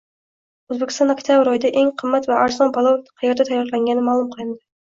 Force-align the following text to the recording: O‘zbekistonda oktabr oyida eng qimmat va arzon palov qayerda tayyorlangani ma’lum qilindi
O‘zbekistonda 0.75 1.15
oktabr 1.17 1.51
oyida 1.51 1.71
eng 1.83 1.91
qimmat 2.03 2.31
va 2.31 2.39
arzon 2.47 2.75
palov 2.79 2.99
qayerda 3.23 3.49
tayyorlangani 3.53 4.09
ma’lum 4.09 4.35
qilindi 4.37 4.61